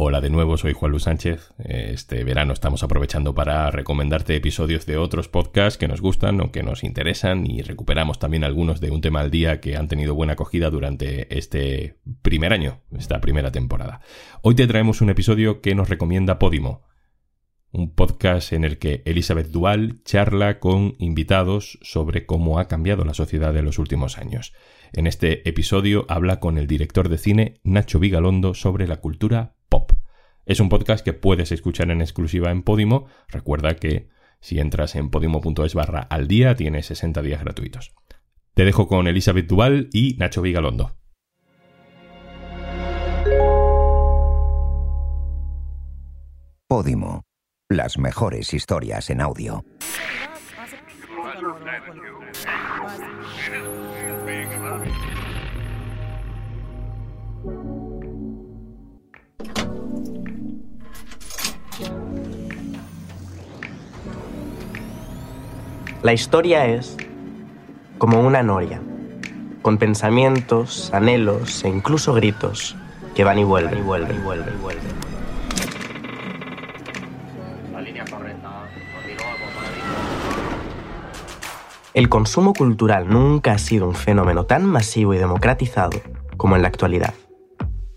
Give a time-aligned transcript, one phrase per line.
[0.00, 1.52] Hola de nuevo, soy Juan Luis Sánchez.
[1.58, 6.62] Este verano estamos aprovechando para recomendarte episodios de otros podcasts que nos gustan o que
[6.62, 10.34] nos interesan y recuperamos también algunos de un tema al día que han tenido buena
[10.34, 14.00] acogida durante este primer año, esta primera temporada.
[14.40, 16.84] Hoy te traemos un episodio que nos recomienda Podimo,
[17.72, 23.14] un podcast en el que Elizabeth Dual charla con invitados sobre cómo ha cambiado la
[23.14, 24.54] sociedad en los últimos años.
[24.92, 29.92] En este episodio habla con el director de cine Nacho Vigalondo sobre la cultura pop.
[30.46, 33.06] Es un podcast que puedes escuchar en exclusiva en Podimo.
[33.28, 34.08] Recuerda que
[34.40, 37.94] si entras en podimo.es barra al día tienes 60 días gratuitos.
[38.54, 40.96] Te dejo con Elizabeth Duval y Nacho Vigalondo.
[46.68, 47.22] Podimo.
[47.70, 49.64] Las mejores historias en audio.
[66.08, 66.96] La historia es
[67.98, 68.80] como una noria,
[69.60, 72.74] con pensamientos, anhelos e incluso gritos
[73.14, 74.84] que van y vuelven y vuelven y vuelven y vuelven.
[77.74, 78.70] La línea correcta.
[78.94, 79.26] Continúa
[81.92, 86.00] El consumo cultural nunca ha sido un fenómeno tan masivo y democratizado
[86.38, 87.12] como en la actualidad.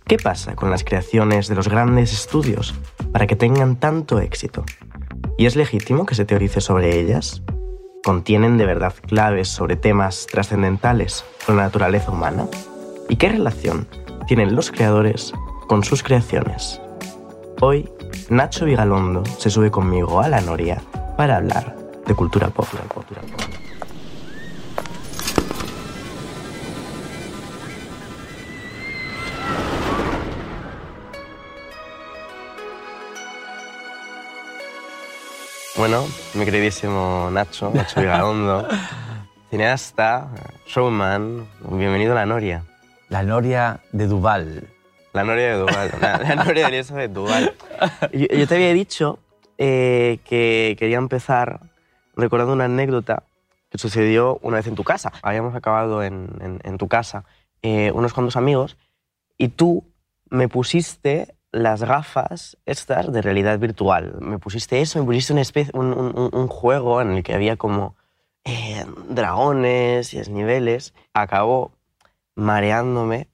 [0.06, 2.76] ¿Qué pasa con las creaciones de los grandes estudios
[3.14, 4.66] para que tengan tanto éxito?
[5.38, 7.42] ¿Y es legítimo que se teorice sobre ellas?
[8.04, 12.48] Contienen de verdad claves sobre temas trascendentales con la naturaleza humana?
[13.10, 13.88] ¿Y qué relación
[14.28, 15.34] tienen los creadores
[15.68, 16.82] con sus creaciones?
[17.60, 17.90] Hoy,
[18.30, 20.82] Nacho Vigalondo se sube conmigo a la Noria
[21.18, 22.68] para hablar de cultura pop.
[22.94, 23.61] Cultura pop.
[35.82, 38.68] Bueno, mi queridísimo Nacho, Nacho Vigalondo,
[39.50, 40.30] cineasta,
[40.68, 42.64] showman, bienvenido a La Noria.
[43.10, 44.68] La Noria de Duval.
[45.14, 47.56] La Noria de Duval, la, la Noria de Elizabeth Duval.
[48.14, 49.18] Yo, yo te había dicho
[49.58, 51.62] eh, que quería empezar
[52.16, 53.24] recordando una anécdota
[53.72, 55.12] que sucedió una vez en tu casa.
[55.24, 57.26] Habíamos acabado en, en- en tu casa
[57.64, 58.78] eh, unos cuantos amigos
[59.36, 59.84] y tú
[60.30, 64.16] me pusiste las gafas estas de realidad virtual.
[64.22, 67.34] Me pusiste eso, me pusiste una especie, un, un- un- un juego en el que
[67.34, 67.96] había como
[68.46, 70.94] eh, dragones y desniveles.
[71.14, 71.72] Acabó
[72.36, 73.28] mareándome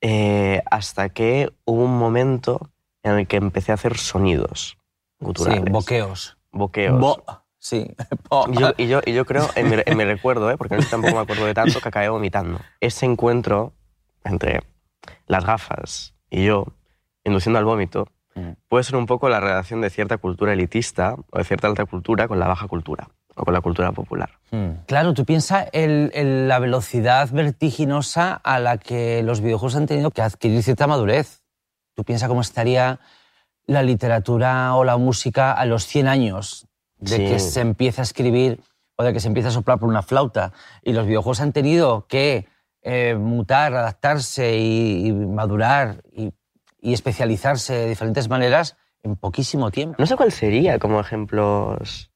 [0.00, 2.70] eh, hasta que hubo un momento
[3.02, 4.76] en el que empecé a hacer sonidos
[5.18, 5.72] Sí, guturales.
[5.72, 6.38] boqueos.
[6.52, 6.98] Boqueos.
[7.00, 7.22] Bo-
[7.58, 7.94] sí.
[8.48, 10.56] Y yo, y, yo, y yo creo, en mi, en mi recuerdo, ¿eh?
[10.56, 12.60] porque yo tampoco me acuerdo de tanto, que acabé vomitando.
[12.80, 13.74] Ese encuentro
[14.24, 14.60] entre
[15.26, 16.66] las gafas y yo,
[17.24, 18.08] induciendo al vómito,
[18.68, 22.26] puede ser un poco la relación de cierta cultura elitista o de cierta alta cultura
[22.28, 24.30] con la baja cultura o con la cultura popular.
[24.50, 24.84] Mm.
[24.86, 30.10] Claro, tú piensas en, en la velocidad vertiginosa a la que los videojuegos han tenido
[30.10, 31.42] que adquirir cierta madurez.
[31.94, 33.00] Tú piensas cómo estaría
[33.66, 36.66] la literatura o la música a los 100 años
[36.98, 37.24] de Sí.
[37.26, 38.60] que se empieza a escribir
[38.96, 40.52] o de que se empieza a soplar por una flauta.
[40.82, 42.46] Y los videojuegos han tenido que
[42.82, 46.32] eh, mutar, adaptarse y, y madurar y,
[46.82, 49.96] y especializarse de diferentes maneras en poquísimo tiempo.
[49.98, 52.10] No sé cuál sería como ejemplos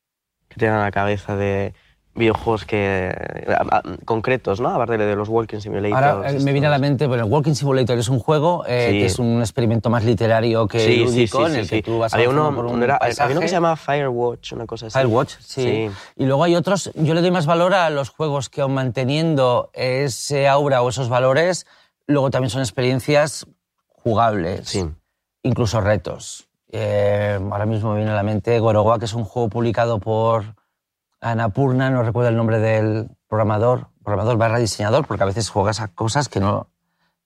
[0.48, 1.72] que tengan a la cabeza de
[2.14, 3.12] videojuegos que,
[3.48, 4.70] a- a- concretos, ¿no?
[4.70, 6.02] Aparte de los Walking Simulators.
[6.02, 6.88] Ahora eh, me viene a la estos.
[6.88, 8.98] mente, bueno, el Walking Simulator es un juego eh, Sí.
[9.00, 11.98] que es un experimento más literario que Sí, lúdico, sí, en sí, el que tú
[11.98, 14.66] vas había uno, avanzando por un uno era- había uno que se llama Firewatch, una
[14.66, 14.98] cosa así.
[14.98, 15.34] Firewatch.
[15.40, 15.90] Sí.
[16.16, 19.70] Y luego hay otros, yo le doy más valor a los juegos que aun manteniendo
[19.74, 21.66] ese aura o esos valores,
[22.06, 23.46] luego también son experiencias
[24.06, 24.88] jugables, Sí.
[25.42, 26.48] incluso retos.
[26.70, 30.54] Eh, ahora mismo me viene a la mente Gorogoa, que es un juego publicado por
[31.20, 35.88] Anapurna, no recuerdo el nombre del programador, programador barra diseñador, porque a veces juegas a
[35.88, 36.68] cosas que no,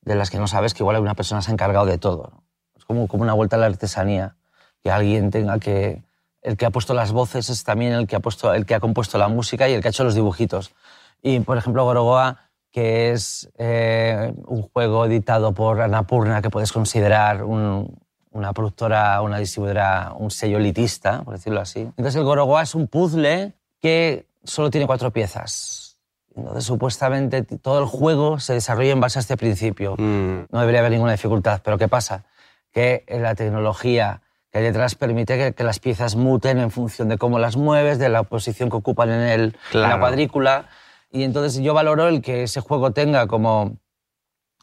[0.00, 2.30] de las que no sabes que igual una persona se ha encargado de todo.
[2.32, 2.44] ¿no?
[2.74, 4.36] Es como, como una vuelta a la artesanía,
[4.82, 6.02] que alguien tenga que...
[6.40, 8.80] El que ha puesto las voces es también el que ha, puesto, el que ha
[8.80, 10.72] compuesto la música y el que ha hecho los dibujitos.
[11.20, 12.38] Y, por ejemplo, Gorogoa,
[12.72, 17.98] que es eh, un juego editado por Anapurna, que puedes considerar un-
[18.32, 21.80] una productora, una distribuidora, un sello elitista, por decirlo así.
[21.80, 25.98] Entonces, el Gorogoa es un puzzle que solo tiene cuatro piezas.
[26.36, 29.96] Entonces, supuestamente, todo el juego se desarrolla en base a este principio.
[29.98, 31.60] Mm, No debería haber ninguna dificultad.
[31.64, 32.24] Pero ¿qué pasa?
[32.70, 34.22] Que eh, la tecnología
[34.52, 37.98] que hay detrás permite que, que las piezas muten en función de cómo las mueves,
[37.98, 40.68] de la posición que ocupan en, el, en la cuadrícula.
[41.10, 43.76] Y entonces yo valoro el que ese juego tenga como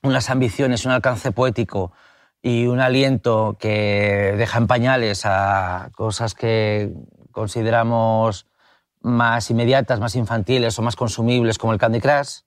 [0.03, 1.91] unas ambiciones, un alcance poético
[2.41, 6.93] y un aliento que deja en pañales a cosas que
[7.31, 8.47] consideramos
[9.01, 12.39] más inmediatas, más infantiles o más consumibles como el Candy Crush,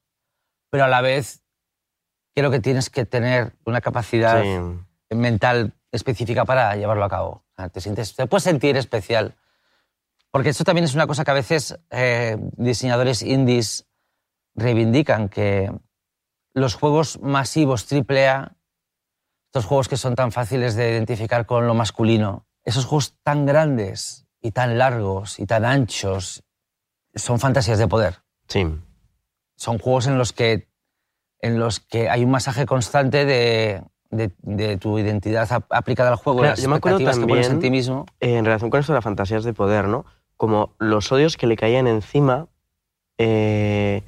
[0.70, 1.42] pero a la vez
[2.34, 5.14] creo que tienes que tener una capacidad Sí.
[5.14, 7.30] mental específica para llevarlo a cabo.
[7.30, 9.34] O sea, te, sientes, te puedes sentir especial.
[10.30, 13.86] Porque eso también es una cosa que a veces eh, diseñadores indies
[14.60, 15.72] reivindican, que
[16.54, 18.52] los juegos masivos AAA,
[19.46, 24.26] estos juegos que son tan fáciles de identificar con lo masculino, esos juegos tan grandes
[24.40, 26.42] y tan largos y tan anchos,
[27.14, 28.18] son fantasías de poder
[28.48, 28.64] Sí.
[29.56, 30.68] son juegos en los que,
[31.40, 36.16] en los que hay un masaje constante de, de- de tu identidad ap- aplicada al
[36.16, 38.06] juego, Claro, las yo me acuerdo expectativas que pones en también- ti mismo.
[38.20, 40.04] Eh, en relación con esto de las fantasías de poder, ¿no?
[40.36, 42.48] Como los odios que le caían encima,
[43.18, 44.02] eh,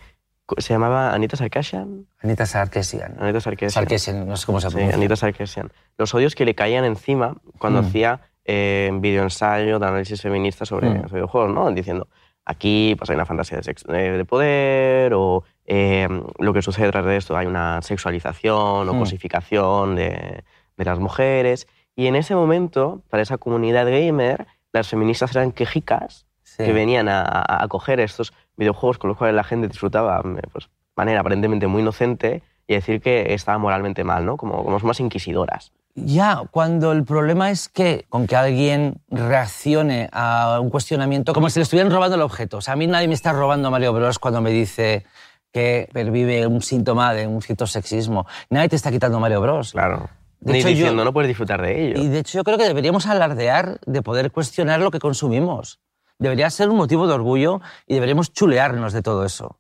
[0.59, 2.07] se llamaba Anita Sarkisian.
[2.21, 3.17] Anita Sarkeesian.
[3.21, 3.71] Anita Sarkisian.
[3.71, 4.97] Sarkeesian, no sé cómo se Sí, pronuncia.
[4.97, 5.73] Anita Sarkisian.
[5.99, 7.87] Los odios que le caían encima cuando Mm.
[7.87, 11.03] hacía eh, videoensayo de análisis feminista sobre, Mm.
[11.03, 11.71] sobre videojuegos, ¿no?
[11.71, 12.09] Diciendo,
[12.45, 16.09] aquí pues, hay una fantasía de, eh, de poder o eh,
[16.41, 18.99] lo que sucede detrás de esto, hay una sexualización o Mm.
[18.99, 20.43] cosificación de,
[20.77, 21.69] de las mujeres.
[21.95, 26.65] Y en ese momento, para esa comunidad gamer, las feministas eran quejicas Sí.
[26.65, 30.43] que venían a, a- a coger estos videojuegos con los cuales la gente disfrutaba eh,
[30.53, 34.37] pues, manera aparentemente muy inocente y decir que estaba moralmente mal, ¿no?
[34.37, 35.73] Como, como más inquisidoras.
[35.95, 41.59] Ya, cuando el problema es que con que alguien reaccione a un cuestionamiento como si
[41.59, 42.59] le estuvieran robando el objeto.
[42.59, 45.05] O sea, a mí nadie me está robando Mario Bros cuando me dice
[45.53, 48.27] que pervive un síntoma de un cierto sexismo.
[48.49, 49.73] Nadie te está quitando Mario Bros.
[49.73, 50.09] Claro.
[50.41, 52.01] De Ni hecho, yo- diciendo, no puedes disfrutar de ello.
[52.03, 55.79] Y de hecho yo creo que deberíamos alardear de poder cuestionar lo que consumimos.
[56.19, 59.59] Debería ser un motivo de orgullo y deberíamos chulearnos de todo eso.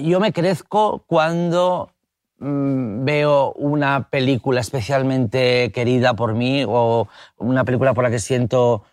[0.00, 1.90] Yo me crezco cuando
[2.38, 7.08] mm, veo una película especialmente querida por mí o
[7.38, 8.84] una película por la que siento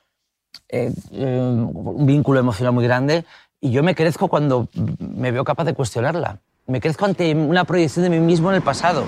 [0.70, 3.26] eh, eh, un vínculo emocional muy grande
[3.60, 4.70] y yo me crezco cuando
[5.00, 6.40] me veo capaz de cuestionarla.
[6.68, 9.04] Me crezco ante una proyección de mí mismo en el pasado.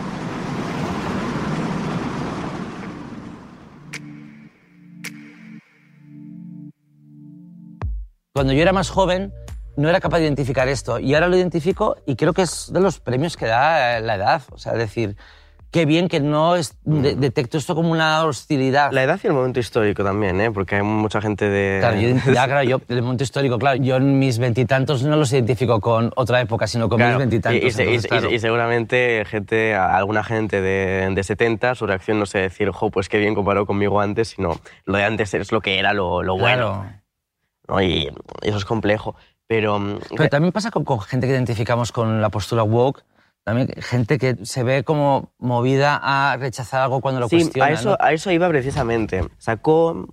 [8.38, 9.34] Cuando yo era más joven
[9.78, 12.80] no era capaz de identificar esto y ahora lo identifico y creo que es de
[12.80, 14.42] los premios que da eh, la edad.
[14.51, 15.16] O sea, decir,
[15.72, 18.92] qué bien que no es- de- detecto esto como una hostilidad.
[18.92, 20.51] La edad y el momento histórico también, ¿eh?
[20.51, 21.78] Porque hay mucha gente de...
[21.80, 25.31] Claro, yo, ya, claro, yo, el momento histórico, claro, yo en mis veintitantos no los
[25.34, 27.80] identifico con otra época, sino con Claro, mis veintitantos.
[27.80, 28.31] y, y y- claro.
[28.31, 33.10] y seguramente gente, alguna gente de, de 70, su reacción no sé decir, jo, pues
[33.10, 36.38] qué bien comparado conmigo antes, sino lo de antes es lo que era lo, lo
[36.38, 36.86] bueno.
[37.67, 37.81] ¿No?
[37.81, 38.09] Y,
[38.41, 39.15] y eso es complejo.
[39.47, 43.03] Pero, mm, Pero también pasa con, con gente que identificamos con la postura woke,
[43.43, 47.69] también gente que se ve como movida a rechazar algo cuando lo sí, cuestiona.
[47.69, 47.97] a eso, ¿no?
[47.99, 49.23] a eso iba precisamente.
[49.37, 50.07] Sacó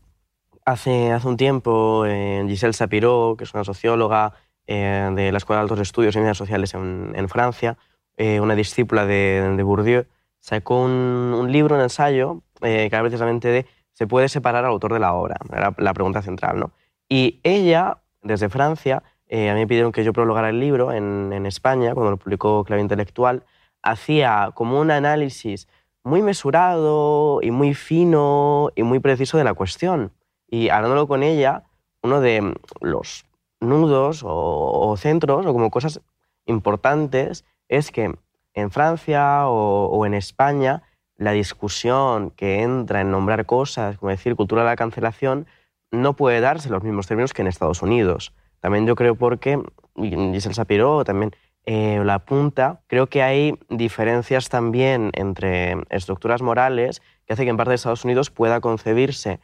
[0.64, 4.34] hace, hace un tiempo eh, Giselle Sapiro, que es una socióloga
[4.66, 7.76] eh, de la Escuela de Altos Estudios en Ciencias Sociales en, en Francia,
[8.16, 10.06] eh, una discípula de, de Bourdieu,
[10.38, 14.70] sacó un, un libro, un ensayo, eh, que era precisamente de ¿se puede separar al
[14.70, 15.36] autor de la obra?
[15.52, 16.70] Era la pregunta central, ¿no?
[17.08, 21.32] Y ella, desde Francia, eh, a mí me pidieron que yo prologara el libro en,
[21.32, 23.44] en España, cuando lo publicó Clave Intelectual,
[23.82, 25.68] hacía como un análisis
[26.02, 30.12] muy mesurado y muy fino y muy preciso de la cuestión.
[30.48, 31.64] Y hablándolo con ella,
[32.02, 33.24] uno de los
[33.60, 36.00] nudos o, centros o como cosas
[36.46, 38.14] importantes es que
[38.52, 40.82] en Francia o, o en España
[41.16, 45.46] la discusión que entra en nombrar cosas, como decir, cultura de la cancelación,
[46.02, 48.32] no puede darse los mismos términos que en Estados Unidos.
[48.60, 49.62] También yo creo porque,
[49.96, 51.32] Giselle Sapiro también
[51.66, 57.56] eh, la apunta, creo que hay diferencias también entre estructuras morales que hace que en
[57.56, 59.40] parte de Estados Unidos pueda concebirse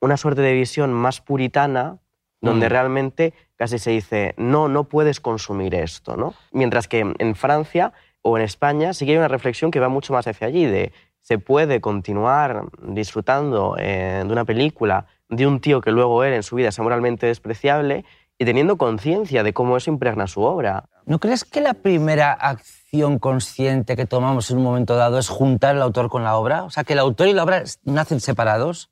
[0.00, 1.98] una suerte de visión más puritana
[2.40, 2.70] donde Mm.
[2.70, 6.34] realmente casi se dice, no, no puedes consumir esto, ¿no?
[6.52, 7.92] Mientras que en Francia
[8.22, 10.92] o en España sí que hay una reflexión que va mucho más hacia allí, de
[11.20, 16.42] se puede continuar disfrutando eh, de una película de un tío que luego él en
[16.42, 18.04] su vida sea moralmente despreciable
[18.38, 20.88] y teniendo conciencia de cómo eso impregna su obra.
[21.04, 25.76] ¿No crees que la primera acción consciente que tomamos en un momento dado es juntar
[25.76, 26.64] el autor con la obra?
[26.64, 28.90] O sea, que el autor y la obra nacen separados.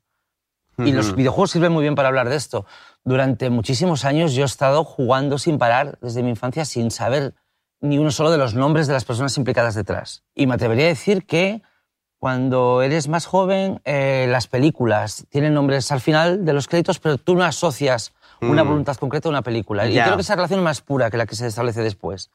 [0.77, 2.65] Y los videojuegos sirven muy bien para hablar de esto.
[3.03, 7.33] Durante muchísimos años yo he estado jugando sin parar desde mi infancia sin saber
[7.81, 10.23] ni uno solo de los nombres de las personas implicadas detrás.
[10.35, 11.61] Y me atrevería a decir que
[12.19, 17.17] cuando eres más joven, eh, las películas tienen nombres al final de los créditos, pero
[17.17, 18.67] tú no asocias una Mm.
[18.67, 19.87] voluntad concreta a una película.
[19.87, 20.03] Y Ya.
[20.03, 22.29] creo que esa relación es más pura que la que se establece después.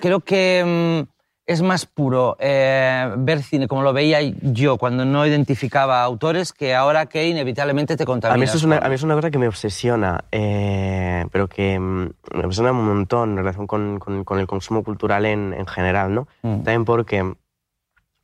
[0.00, 1.12] Creo que mm,
[1.46, 6.74] es más puro eh, ver cine como lo veía yo cuando no identificaba autores que
[6.74, 8.36] ahora que inevitablemente te contaminas.
[8.36, 11.48] A mí, eso es una, a mí es una cosa que me obsesiona, eh, pero
[11.48, 15.52] que mm, me obsesiona un montón en relación con, con- con el consumo cultural en,
[15.52, 16.28] en general, ¿no?
[16.42, 16.54] Mm.
[16.62, 17.34] También porque,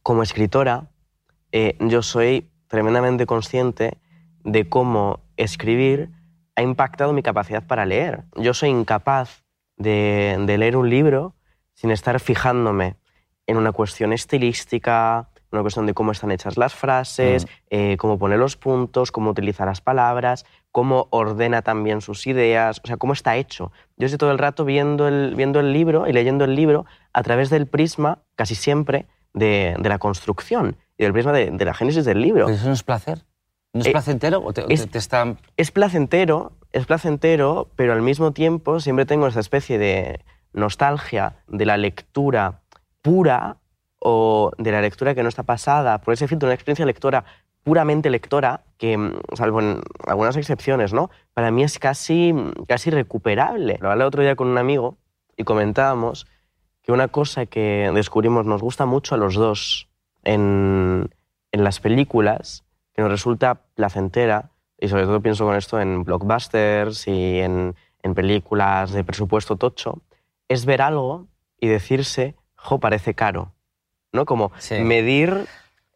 [0.02, 0.84] como escritora,
[1.52, 3.98] eh, yo soy tremendamente consciente
[4.44, 6.10] de cómo escribir
[6.56, 8.24] ha impactado mi capacidad para leer.
[8.36, 9.44] Yo soy incapaz
[9.76, 11.34] de, de leer un libro
[11.74, 12.96] sin estar fijándome
[13.46, 18.36] en una cuestión estilística, una cuestión de cómo están hechas las frases, eh, cómo pone
[18.36, 23.36] los puntos, cómo utiliza las palabras, cómo ordena también sus ideas, o sea, cómo está
[23.36, 23.72] hecho.
[23.96, 27.22] Yo estoy todo el rato viendo el, viendo el libro y leyendo el libro a
[27.22, 31.72] través del prisma, casi siempre, de, de la construcción y del prisma de, de la
[31.74, 32.46] génesis del libro.
[32.46, 33.24] ¿Pero eso no es placer?
[33.72, 35.36] ¿No es Eh, placentero o te, o es- te- te está...
[35.56, 40.20] es placentero, es placentero, pero al mismo tiempo siempre tengo esta especie de
[40.52, 42.60] nostalgia de la lectura
[43.00, 43.56] pura
[44.00, 47.24] o de la lectura que no está pasada por ese filtro, una experiencia lectora
[47.62, 51.10] puramente lectora, que, mm, salvo en algunas excepciones, ¿no?
[51.34, 52.34] Para mí es casi,
[52.66, 53.78] casi recuperable.
[53.80, 54.96] Lo hablé otro día con un amigo
[55.36, 56.26] y comentábamos
[56.82, 59.87] que una cosa que descubrimos nos gusta mucho a los dos
[60.32, 61.10] en,
[61.52, 67.08] en las películas, que nos resulta placentera, y sobre todo pienso con esto en blockbusters
[67.08, 70.02] y en, en películas de presupuesto tocho,
[70.48, 71.26] es ver algo
[71.58, 73.52] y decirse, jo, parece caro.
[74.12, 74.24] ¿No?
[74.24, 74.78] Como Sí.
[74.80, 75.46] medir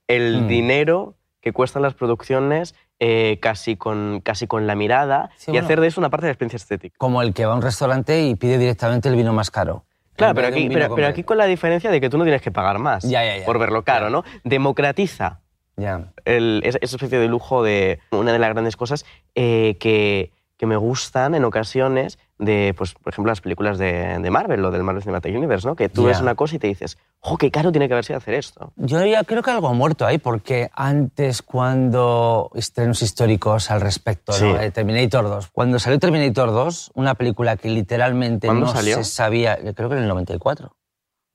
[0.09, 0.49] el Mm.
[0.49, 2.75] dinero que cuestan las producciones
[3.05, 5.65] eh, casi, con, casi con la mirada Sí, y bueno.
[5.67, 6.95] hacer de eso una parte de la experiencia estética.
[6.99, 9.85] Como el que va a un restaurante y pide directamente el vino más caro.
[10.23, 12.79] Claro, pero aquí, pero, aquí con la diferencia de que tú no tienes que pagar
[12.79, 13.45] más Ya, ya, ya.
[13.45, 14.25] por verlo caro, ¿no?
[14.45, 15.41] Democratiza
[15.77, 16.13] Ya.
[16.25, 20.67] el- esa esa especie de lujo de una de las grandes cosas eh, que, que
[20.67, 24.85] me gustan en ocasiones de, pues, por ejemplo, las películas de, de Marvel o del
[24.85, 25.75] Marvel Cinematic Universe, ¿no?
[25.75, 28.19] Que tú ves una cosa y te dices, ¡jo, qué caro tiene que haber sido
[28.19, 28.73] hacer esto!
[28.77, 34.31] Yo ya creo que algo ha muerto ahí, porque antes cuando estrenos históricos al respecto,
[34.31, 34.39] ¿no?
[34.39, 34.47] Sí.
[34.47, 35.49] Eh, Terminator 2.
[35.49, 38.99] Cuando salió Terminator 2, una película que literalmente ¿Cuándo no salió?
[38.99, 40.77] se sabía, creo que en el 94.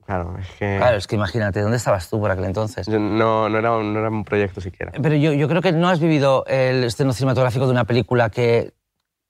[0.05, 2.87] Claro, es que Claro, es que imagínate, ¿dónde estabas tú por aquel entonces?
[2.87, 4.93] yo no, no, era un, no era un proyecto siquiera.
[4.93, 8.77] Pero yo, yo creo que no has vivido el estreno cinematográfico de una película que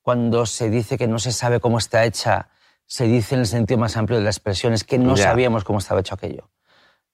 [0.07, 2.47] cuando se dice que no se sabe cómo está hecha,
[2.85, 5.23] se dice en el sentido más amplio de la expresión, es que no Ya.
[5.25, 6.49] sabíamos cómo estaba hecho aquello.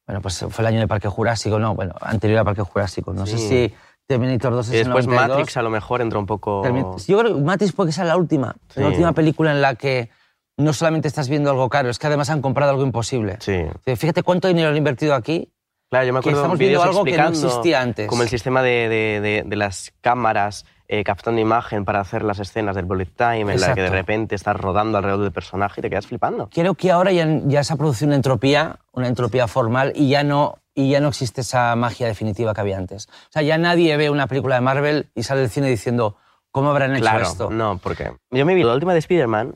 [0.05, 3.11] Bueno, pues fue el año de Parque Jurásico, no, bueno, anterior a Parque Jurásico.
[3.11, 3.47] No sé Sí.
[3.47, 3.73] si
[4.05, 5.37] Terminator 2 es Y después el 92.
[5.39, 6.61] Matrix a lo mejor entra un poco...
[7.07, 8.79] Yo creo que Matrix puede que sea la última, Sí.
[8.81, 10.11] la última película en la que
[10.57, 13.37] no solamente estás viendo algo caro, es que además han comprado algo imposible.
[13.39, 13.59] Sí.
[13.95, 15.49] Fíjate cuánto dinero han invertido aquí
[15.89, 18.07] Claro, yo me Que acuerdo estamos viendo algo que no existía antes.
[18.07, 22.39] Como el sistema de, de- de- de las cámaras eh, captando imagen para hacer las
[22.39, 23.91] escenas del bullet time, en la que de Exacto.
[23.93, 26.49] repente estás rodando alrededor del personaje y te quedas flipando.
[26.51, 30.23] Creo que ahora ya, ya se ha producido una entropía, una entropía formal, y ya,
[30.23, 33.07] no, y ya no existe esa magia definitiva que había antes.
[33.07, 36.17] O sea, ya nadie ve una película de Marvel y sale del cine diciendo,
[36.51, 37.49] ¿cómo habrán hecho Claro, esto?
[37.49, 39.55] no, porque yo me vi la última de Spider-Man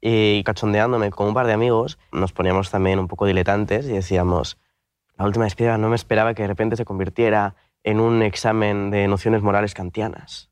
[0.00, 4.58] y cachondeándome con un par de amigos, nos poníamos también un poco diletantes y decíamos,
[5.16, 8.90] la última de Spider-Man no me esperaba que de repente se convirtiera en un examen
[8.90, 10.50] de nociones morales kantianas.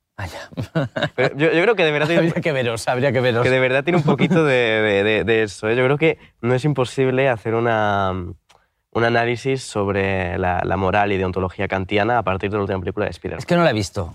[1.16, 3.42] Pero yo, yo creo que de verdad tiene, habría que veros, habría que veros.
[3.42, 5.68] que de verdad tiene un poquito de, de- de- de eso.
[5.68, 5.76] ¿eh?
[5.76, 11.16] Yo creo que no es imposible hacer una, un análisis sobre la, la moral y
[11.16, 13.38] deontología kantiana a partir de la última película de Spider-Man.
[13.40, 14.14] Es que no la he visto.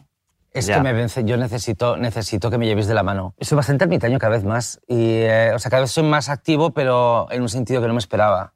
[0.51, 0.75] Es Ya.
[0.75, 3.35] que me vence, yo necesito, necesito que me llevéis de la mano.
[3.39, 4.79] Soy bastante ermitaño cada vez más.
[4.87, 7.93] Y, eh, o sea, cada vez soy más activo, pero en un sentido que no
[7.93, 8.53] me esperaba.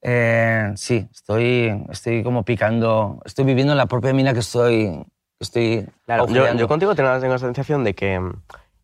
[0.00, 5.04] Eh, sí, estoy, estoy como picando, estoy viviendo en la propia mina que estoy,
[5.42, 8.32] estoy Claro, yo, contigo tengo, tengo la sensación de que mm,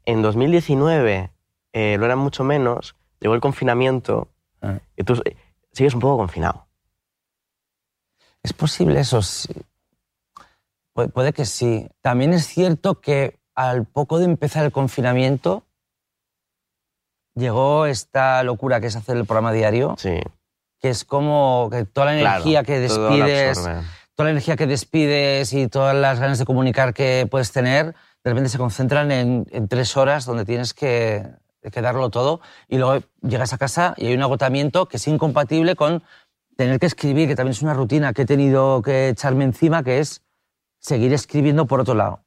[0.07, 1.31] en 2019
[1.73, 4.29] eh, lo era mucho menos, llegó el confinamiento
[4.61, 4.79] Ah.
[4.97, 5.37] y tú eh,
[5.73, 6.67] sigues un poco confinado.
[8.43, 9.53] Es posible eso, sí.
[10.95, 11.89] Pu- puede que sí.
[12.01, 15.65] También es cierto que al poco de empezar el confinamiento
[17.35, 20.21] llegó esta locura que es hacer el programa diario, Sí,
[20.81, 23.59] que es como que toda la claro, energía que despides.
[24.19, 27.95] Toda la energía que despides y todas las ganas de comunicar que puedes tener,
[28.25, 31.25] de repente se concentran en, en tres horas donde tienes que,
[31.63, 35.77] que darlo todo y luego llegas a casa y hay un agotamiento que es incompatible
[35.77, 36.03] con
[36.57, 40.01] tener que escribir, que también es una rutina que he tenido que echarme encima, que
[40.01, 40.25] es
[40.81, 42.25] seguir escribiendo por otro lado.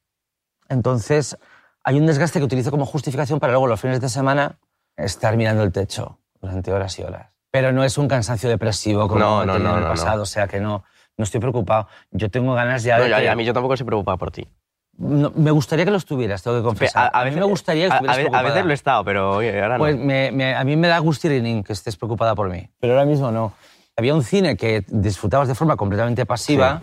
[0.69, 1.37] Entonces,
[1.83, 4.59] hay un desgaste que utilizo como justificación para luego los fines de semana
[4.95, 7.33] estar mirando el techo durante horas y horas.
[7.51, 10.47] Pero no es un cansancio depresivo como No, no, no, en el pasado, o sea
[10.47, 10.85] que no,
[11.21, 11.87] no estoy preocupado.
[12.09, 14.31] Yo tengo ganas ya No, de ya- que- a mí yo tampoco se preocupaba por
[14.31, 14.47] ti.
[14.97, 17.09] no, me gustaría que lo estuvieras, tengo que confesar.
[17.13, 19.75] A, mí me gustaría que estuvieras a, a veces lo he estado, pero oye, ahora
[19.77, 19.83] no.
[19.83, 22.69] Pues me- me- a mí me da gustirinín que estés preocupada por mí.
[22.79, 23.53] Pero ahora mismo no.
[23.97, 26.81] Había un cine que disfrutabas de forma completamente pasiva,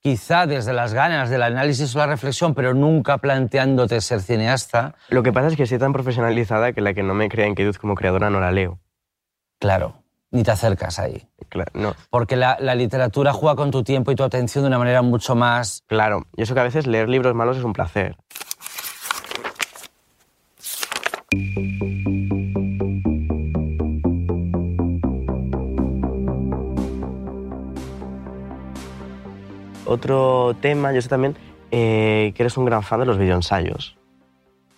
[0.00, 4.94] quizá desde las ganas del análisis o la reflexión, pero nunca planteándote ser cineasta.
[5.08, 7.76] Lo que pasa es que estoy tan profesionalizada que la que no me crea inquietud
[7.76, 8.80] como creadora no la leo.
[9.60, 10.01] Claro,
[10.32, 11.28] ni te acercas ahí.
[11.48, 11.94] Claro, no.
[12.10, 15.36] Porque la, la literatura juega con tu tiempo y tu atención de una manera mucho
[15.36, 15.84] más...
[15.86, 18.16] Claro, y eso que a veces leer libros malos es un placer.
[29.84, 31.36] Otro tema, yo sé también
[31.70, 33.98] eh, que eres un gran fan de los videoensayos.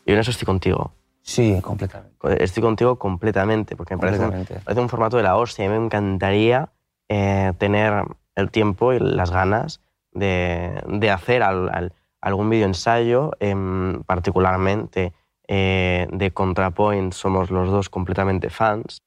[0.04, 0.92] Y en eso estoy contigo.
[1.26, 2.14] Sí, completamente.
[2.44, 4.62] Estoy contigo completamente, porque me parece un, Completamente.
[4.64, 5.64] parece un formato de la hostia.
[5.64, 6.68] A mí me encantaría
[7.08, 8.04] eh, tener
[8.34, 9.80] el tiempo y las ganas
[10.12, 15.14] de, de hacer al- al- algún videoensayo, em, particularmente
[15.48, 18.98] eh, de ContraPoint, somos los dos completamente fans.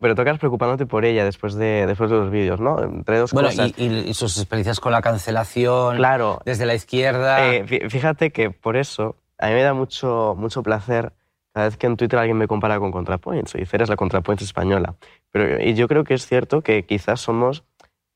[0.00, 2.82] Pero tocas preocupándote por ella después de, después de los vídeos, ¿no?
[2.82, 3.72] Entre dos Bueno, cosas.
[3.76, 7.48] y, y- sus experiencias con la cancelación, Claro, desde la izquierda...
[7.48, 11.12] Eh, fí- fíjate que por eso a mí me da mucho, mucho placer
[11.54, 13.54] cada vez que en Twitter alguien me compara con ContraPoints.
[13.54, 14.96] Y eres la ContraPoints española.
[15.30, 17.64] Pero, y yo creo que es cierto que quizás somos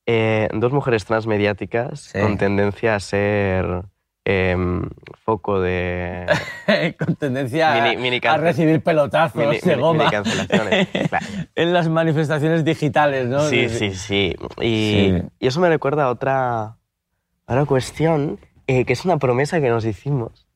[0.06, 2.18] eh, dos mujeres transmediáticas Sí.
[2.20, 3.82] con tendencia a ser
[4.24, 4.88] em,
[5.24, 6.26] foco de
[6.98, 10.88] con tendencia a- Mini- mini a, recibir pelotazos mini, de goma cancelaciones.
[11.08, 11.26] Claro.
[11.54, 13.40] en las manifestaciones digitales, ¿no?
[13.48, 14.34] Sí, sí, sí.
[14.60, 15.22] Y, Sí.
[15.38, 16.76] y eso me recuerda a otra, a
[17.46, 20.46] otra cuestión, eh, que es una promesa que nos hicimos.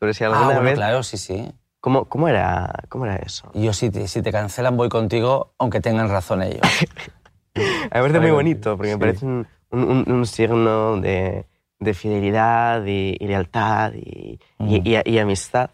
[0.00, 0.74] Sobre si Ah, alguna bueno, vez...
[0.74, 1.52] claro, sí, sí.
[1.84, 3.50] ¿Cómo, cómo, era, ¿Cómo era eso?
[3.52, 6.62] Yo si te, si te cancelan voy contigo, aunque tengan razón ellos.
[6.64, 8.94] A me parece muy bonito, porque sí.
[8.96, 11.44] me parece un, un- un- signo de,
[11.80, 14.86] de fidelidad y, y lealtad y, y- Mm.
[14.86, 15.72] y- y amistad,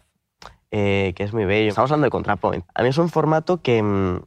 [0.69, 1.69] eh, que es muy bello.
[1.69, 2.65] Estamos hablando de ContraPoint.
[2.75, 4.19] A mí es un formato que, mm,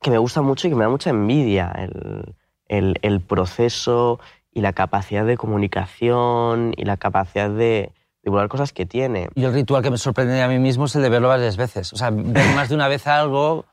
[0.00, 2.36] que me gusta mucho y que me da mucha envidia, el,
[2.68, 4.18] el- el proceso
[4.50, 9.28] y la capacidad de comunicación y la capacidad de divulgar cosas que tiene.
[9.34, 11.92] Y el ritual que me sorprende a mí mismo es el de verlo varias veces.
[11.92, 13.64] O sea, ver más de una vez algo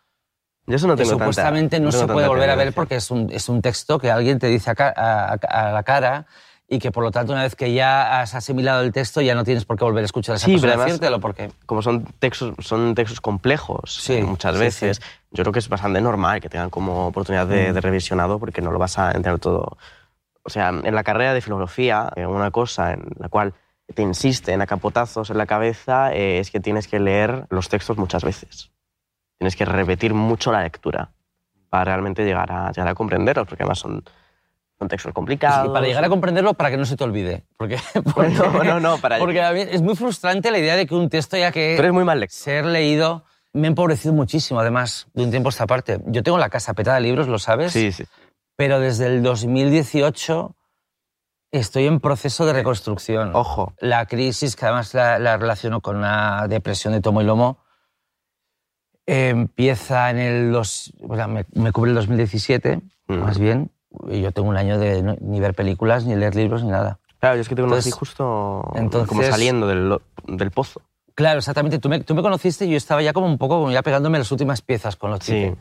[0.68, 3.12] Yo eso no que tengo tanta- supuestamente no se puede volver a ver porque es
[3.12, 6.26] un, es un texto que alguien te dice a, la cara
[6.68, 9.44] y que por lo tanto una vez que ya has asimilado el texto ya no
[9.44, 12.06] tienes por qué volver a escuchar a esa Sí, persona pero decírtelo porque como son
[12.18, 16.42] textos, son textos complejos Sí, eh, muchas sí, veces, yo creo que es bastante normal
[16.42, 17.74] que tengan como oportunidad de, Mm.
[17.76, 19.78] de revisionado porque no lo vas a entender todo.
[20.42, 23.54] O sea, en la carrera de filosofía, eh, una cosa en la cual
[23.94, 27.98] te insisten a capotazos en la cabeza eh, es que tienes que leer los textos
[27.98, 28.72] muchas veces.
[29.38, 31.12] Tienes que repetir mucho la lectura
[31.70, 34.04] para realmente llegar a, llegar a comprenderlos, porque además son,
[34.80, 35.70] son textos complicados.
[35.70, 37.44] y para llegar a comprenderlo para que no se te olvide.
[37.58, 37.78] Porque,
[38.16, 39.20] porque- No, no, no, para...
[39.20, 41.82] porque a mí es muy frustrante la idea de que un texto ya que Tú
[41.82, 42.36] eres muy mal lector.
[42.38, 46.00] ser leído me ha empobrecido muchísimo, además, de un tiempo a esta parte.
[46.08, 48.04] Yo tengo la casa petada de libros, lo sabes, Sí, sí.
[48.58, 50.56] pero desde el 2018
[51.60, 53.36] estoy en proceso de reconstrucción.
[53.36, 53.74] Ojo.
[53.80, 57.60] La crisis, que además la, la relaciono con una depresión de tomo y lomo,
[59.06, 60.52] eh, empieza en el...
[60.52, 63.14] Dos, o sea, me, me cubre el 2017, Mm.
[63.20, 63.72] más bien,
[64.10, 66.98] y yo tengo un año de no- ni ver películas, ni leer libros, ni nada.
[67.20, 70.82] Claro, yo es que te conocí Entonces- justo como entonces- saliendo del, del pozo.
[71.14, 71.78] Claro, exactamente.
[71.80, 74.18] Tú me, tú me conociste y yo estaba ya como un poco como ya pegándome
[74.18, 75.54] las últimas piezas con los Sí.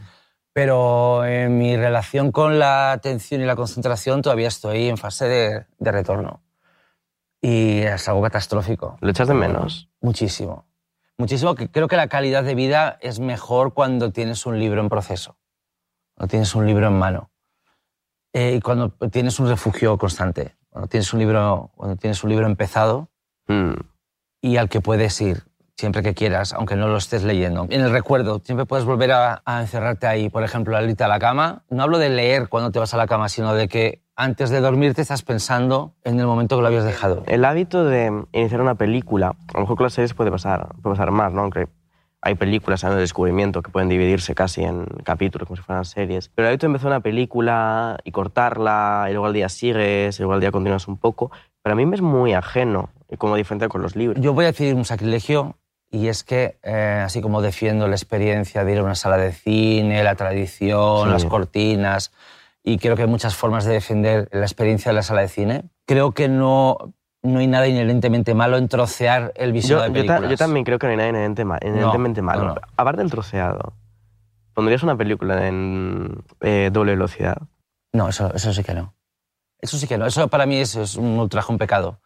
[0.54, 5.66] Pero en mi relación con la atención y la concentración todavía estoy en fase de,
[5.78, 6.42] de retorno.
[7.42, 8.96] Y es algo catastrófico.
[9.00, 9.90] ¿Lo echas de menos?
[10.00, 10.64] Muchísimo.
[11.18, 11.54] Muchísimo.
[11.54, 15.36] que Creo que la calidad de vida es mejor cuando tienes un libro en proceso.
[16.14, 17.30] Cuando tienes un libro en mano.
[18.32, 20.56] Eh, y cuando tienes un refugio constante.
[20.70, 23.10] Cuando tienes un libro, cuando tienes un libro empezado
[23.46, 23.74] Mm.
[24.40, 25.44] y al que puedes ir
[25.76, 27.66] siempre que quieras, aunque no lo estés leyendo.
[27.70, 30.30] En el recuerdo, siempre puedes volver a, a encerrarte ahí.
[30.30, 31.64] Por ejemplo, al irte a la cama.
[31.70, 34.60] No hablo de leer cuando te vas a la cama, sino de que antes de
[34.60, 37.24] dormirte estás pensando en el momento que lo habías dejado.
[37.26, 40.96] El hábito de iniciar una película, a lo mejor con las series puede pasar, puede
[40.96, 41.42] pasar más, ¿no?
[41.42, 41.66] Aunque
[42.22, 46.30] hay películas de descubrimiento que pueden dividirse casi en capítulos, como si fueran series.
[46.34, 50.22] Pero el hábito de empezar una película y cortarla, y luego al día sigues, y
[50.22, 51.30] luego al día continúas un poco,
[51.62, 54.22] para mí me es muy ajeno, y como diferente con los libros.
[54.22, 55.56] Yo voy a decir un sacrilegio
[55.94, 59.32] y es que, eh, así como defiendo la experiencia de ir a una sala de
[59.32, 61.12] cine, la tradición, Sí.
[61.12, 62.12] las cortinas,
[62.62, 65.64] y creo que hay muchas formas de defender la experiencia de la sala de cine,
[65.86, 66.78] creo que no,
[67.22, 70.30] no hay nada inherentemente malo en trocear el visionado Yo, de yo ta- películas.
[70.30, 72.44] yo también creo que no hay nada inherente ma- inherentemente No, malo.
[72.44, 72.60] no, no.
[72.76, 73.74] Aparte del troceado,
[74.52, 77.36] ¿pondrías una película en eh, doble velocidad?
[77.92, 78.94] No, eso, eso sí que no.
[79.60, 80.06] Eso sí que no.
[80.06, 82.00] Eso para mí es, es un ultraje, un pecado.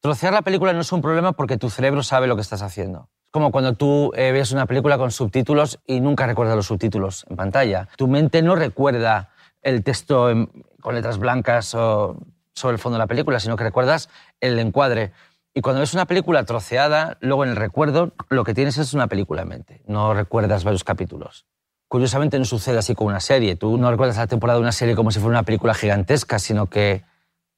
[0.00, 3.08] Trocear la película no es un problema porque tu cerebro sabe lo que estás haciendo.
[3.32, 7.36] Como cuando tú eh, ves una película con subtítulos y nunca recuerdas los subtítulos en
[7.36, 7.88] pantalla.
[7.96, 9.30] Tu mente no recuerda
[9.62, 10.50] el texto en-
[10.82, 12.18] con letras blancas o
[12.54, 15.12] sobre el fondo de la película, sino que recuerdas el encuadre.
[15.54, 19.06] Y cuando ves una película troceada, luego en el recuerdo lo que tienes es una
[19.06, 21.46] película en mente, no recuerdas varios capítulos.
[21.88, 23.56] Curiosamente no sucede así con una serie.
[23.56, 26.68] Tú no recuerdas la temporada de una serie como si fuera una película gigantesca, sino
[26.68, 27.02] que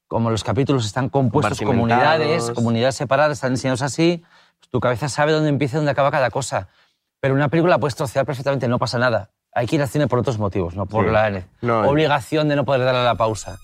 [0.07, 4.23] como los capítulos están compuestos comunidades, comunidades separadas, están diseñados así,
[4.75, 6.67] tu cabeza sabe dónde empieza y dónde acaba cada cosa.
[7.21, 9.31] Pero una película puedes trocear perfectamente, no pasa nada.
[9.53, 11.13] Hay que ir al cine por otros motivos, no por Sí.
[11.13, 13.57] la No, obligación de no poder darle a la pausa.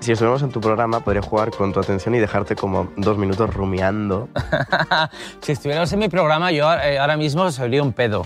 [0.00, 3.52] Si estuviéramos en tu programa, podría jugar con tu atención y dejarte como dos minutos
[3.52, 4.28] rumiando.
[5.40, 8.24] si estuviéramos en mi programa, yo eh, ahora mismo sería un pedo.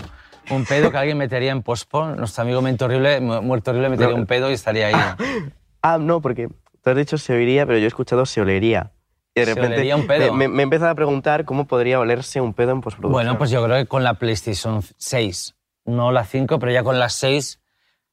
[0.49, 2.05] Un pedo que alguien metería en pospo.
[2.07, 4.19] Nuestro amigo Mente Horrible, mu- Muerto Horrible metería No.
[4.19, 4.95] un pedo y estaría ahí.
[5.81, 8.91] Ah, no, porque tú has dicho se oiría, pero yo he escuchado se olería.
[9.33, 10.33] Y de Se repente olería un pedo.
[10.33, 13.13] Me, me he empezado a preguntar cómo podría olerse un pedo en postproducción.
[13.13, 16.99] Bueno, pues yo creo que con la PlayStation 6, no la 5, pero ya con
[16.99, 17.59] la 6,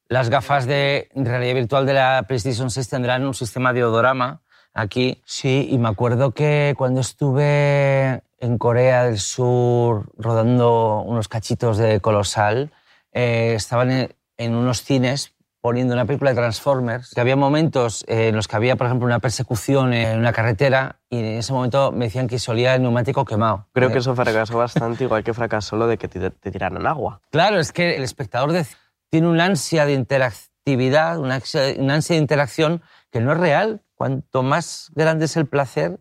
[0.09, 5.20] las gafas de realidad virtual de la PlayStation 6 tendrán un sistema de odorama aquí.
[5.26, 12.00] Sí, y me acuerdo que cuando estuve en Corea del Sur rodando unos cachitos de
[12.00, 12.70] Colosal,
[13.12, 15.35] eh, estaban en, en unos cines
[15.68, 19.04] poniendo una película de Transformers, que había momentos eh, en los que había, por ejemplo,
[19.04, 22.81] una persecución en una carretera y en ese momento me decían que se olía el
[22.81, 23.66] neumático quemado.
[23.74, 26.87] Creo Eh, que eso fracasó bastante, igual que fracasó lo de que te, te tiraran
[26.87, 27.20] agua.
[27.31, 28.64] Claro, es que el espectador de-
[29.11, 33.83] tiene una ansia de interactividad, una ansia, una ansia de interacción que no es real.
[33.94, 36.00] Cuanto más grande es el placer,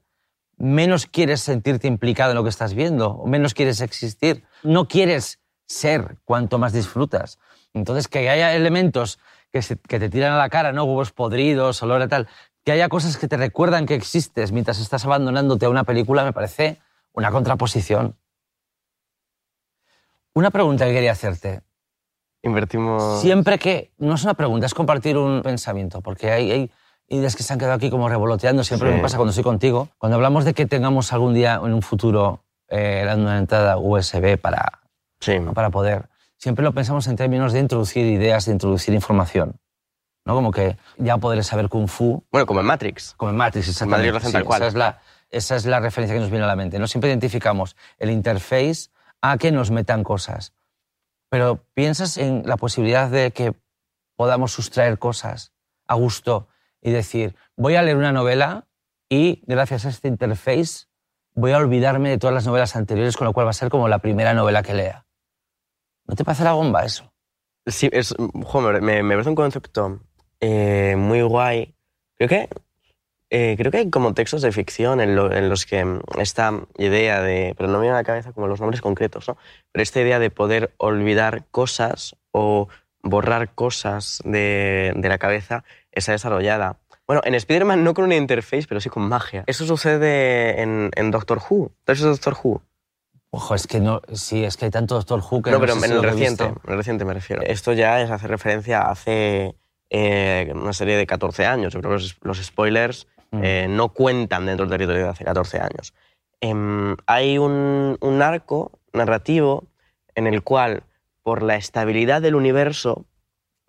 [0.57, 4.45] menos quieres sentirte implicado en lo que estás viendo, o menos quieres existir.
[4.63, 7.37] No quieres ser cuanto más disfrutas.
[7.73, 9.19] Entonces, que haya elementos
[9.51, 10.83] que, se- que te tiran a la cara, ¿no?
[10.83, 12.27] Huevos podridos, olor a tal,
[12.63, 16.33] que haya cosas que te recuerdan que existes mientras estás abandonándote a una película, me
[16.33, 16.79] parece
[17.13, 18.15] una contraposición.
[20.33, 21.61] Una pregunta que quería hacerte.
[22.43, 23.21] Invertimos...
[23.21, 26.71] Siempre que, no es una pregunta, es compartir un pensamiento, porque hay, hay
[27.07, 28.95] ideas que se han quedado aquí como revoloteando, siempre Sí.
[28.95, 29.89] me pasa cuando estoy contigo.
[29.97, 34.81] Cuando hablamos de que tengamos algún día en un futuro eh, una entrada USB para,
[35.19, 35.39] Sí.
[35.39, 35.53] ¿no?
[35.53, 39.59] para poder, siempre lo pensamos en términos de introducir ideas, de introducir información.
[40.25, 40.35] ¿no?
[40.35, 43.13] Como que ya poder saber Kung Fu, Bueno, como en Matrix.
[43.15, 44.11] como en Matrix, exactamente.
[44.11, 44.37] lo hacen sí.
[44.37, 46.79] Esa es, la, esa es la referencia que nos viene a la mente.
[46.79, 46.87] ¿no?
[46.87, 48.89] Siempre identificamos el interface
[49.21, 50.53] a que nos metan cosas.
[51.29, 53.53] Pero piensas en la posibilidad de que
[54.15, 55.53] podamos sustraer cosas
[55.87, 56.47] a gusto
[56.81, 58.67] y decir, voy a leer una novela
[59.09, 60.87] y gracias a este interface
[61.33, 63.87] voy a olvidarme de todas las novelas anteriores, con lo cual va a ser como
[63.87, 65.05] la primera novela que lea.
[66.07, 67.11] ¿No te parece la bomba eso?
[67.65, 68.15] Sí, es,
[68.45, 69.99] joder, me, me parece un concepto
[70.39, 71.75] eh, muy guay.
[72.15, 72.49] Creo que,
[73.29, 76.53] eh, creo que hay como textos de ficción en, lo- en los que mm, esta
[76.77, 79.37] idea de, pero no me viene a la cabeza como los nombres concretos, ¿no?
[79.71, 82.69] Pero esta idea de poder olvidar cosas o
[83.03, 86.79] borrar cosas de, de la cabeza está desarrollada.
[87.05, 89.43] Bueno, en Spider-Man no con una interface, pero sí con magia.
[89.47, 91.71] Eso sucede en, en Doctor Who.
[91.83, 92.61] ¿Tú has visto Doctor Who?
[93.37, 95.73] Ojo, es que no, sí, es que hay tanto Doctor Who que No, no, pero
[95.75, 97.43] sé en si el reciente, en el reciente me refiero.
[97.43, 99.55] Esto ya es hacer referencia a hace
[99.91, 101.71] eh, una serie de 14 años.
[101.73, 103.41] Yo creo que los, los spoilers Mm.
[103.43, 105.93] eh, no cuentan dentro del territorio de hace 14 años.
[106.39, 109.65] Em, hay un, un arco narrativo
[110.15, 110.83] en el cual,
[111.23, 113.05] por la estabilidad del universo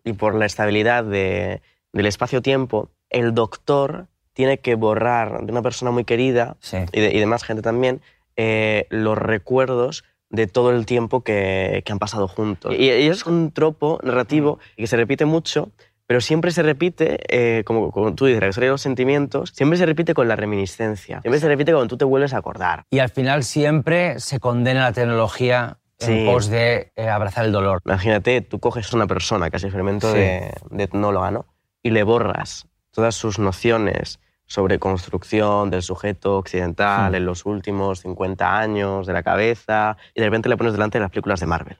[0.05, 1.61] y por la estabilidad de-
[1.93, 6.77] del espacio-tiempo, el doctor tiene que borrar de una persona muy querida Sí.
[6.93, 8.01] y de, y de más gente también,
[8.39, 12.75] eh, los recuerdos de todo el tiempo que, que han pasado juntos.
[12.79, 15.71] Y, y es un tropo narrativo que se repite mucho,
[16.07, 19.79] pero siempre se repite, eh, como, como tú dices, la historia de los sentimientos, siempre
[19.79, 21.21] se repite con la reminiscencia.
[21.21, 22.85] Siempre se repite cuando tú te vuelves a acordar.
[22.91, 26.13] Y al final siempre se condena la tecnología Sí.
[26.13, 27.83] en pos de eh, abrazar el dolor.
[27.85, 30.19] Imagínate, tú coges a una persona, casi experimento Sí.
[30.19, 31.47] de, de etnóloga, ¿no?
[31.83, 37.15] Y le borras todas sus nociones sobre construcción del sujeto occidental Hmm.
[37.15, 41.03] en los últimos 50 años, de la cabeza, y de repente le pones delante de
[41.03, 41.79] las películas de Marvel.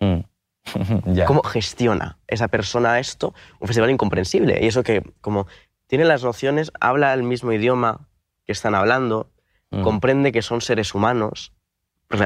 [0.00, 0.18] Mm.
[1.14, 1.24] ya.
[1.24, 3.34] ¿Cómo gestiona esa persona esto?
[3.60, 4.58] Un festival incomprensible.
[4.62, 5.46] Y eso que, como
[5.86, 8.00] tiene las nociones, habla el mismo idioma
[8.44, 9.28] que están hablando,
[9.70, 9.82] Mm.
[9.84, 11.54] comprende que son seres humanos,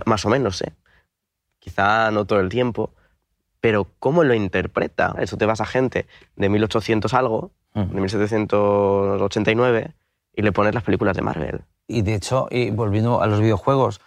[0.05, 0.73] más o menos, ¿eh?
[1.61, 2.91] Quizá no todo el tiempo,
[3.61, 5.15] pero ¿cómo lo interpreta?
[5.21, 7.95] Eso te vas a gente de 1800 algo, Mm.
[7.95, 9.95] de 1789,
[10.35, 11.61] y le pones las películas de Marvel.
[11.87, 14.01] Y de hecho, y volviendo a los videojuegos,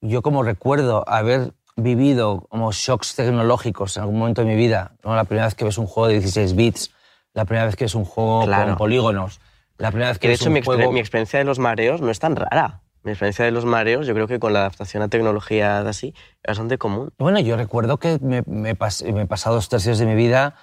[0.00, 5.14] yo como recuerdo haber vivido como shocks tecnológicos en algún momento de mi vida, ¿no?
[5.14, 6.90] la primera vez que ves un juego de 16 bits,
[7.34, 8.68] la primera vez que ves un juego Claro.
[8.68, 9.40] con polígonos,
[9.76, 10.92] la primera vez que Que de ves hecho un mi, juego...
[10.92, 12.80] mi experiencia de los mareos no es tan rara.
[13.02, 16.48] Mi experiencia de los mareos, yo creo que con la adaptación a tecnologías así, es
[16.48, 17.10] bastante común.
[17.18, 20.54] Bueno, yo recuerdo que me, me pas- me he pasado dos tercios de mi vida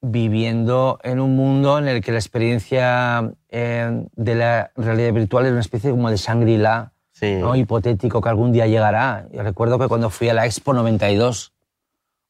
[0.00, 5.52] viviendo en un mundo en el que la experiencia eh, de la realidad virtual era
[5.52, 7.34] una especie como de Shangri-La, Sí.
[7.34, 7.56] ¿no?
[7.56, 9.26] hipotético que algún día llegará.
[9.32, 11.52] Yo recuerdo que cuando fui a la Expo 92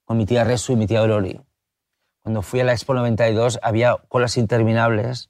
[0.06, 1.38] con mi tía Resu y mi tía Aurori,
[2.22, 5.28] cuando fui a la Expo 92 había colas interminables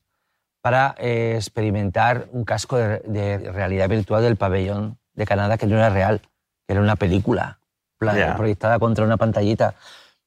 [0.61, 5.75] para eh, experimentar un casco de, de realidad virtual del pabellón de Canadá que no
[5.75, 7.59] era real, que era una película
[8.37, 9.75] proyectada contra una pantallita.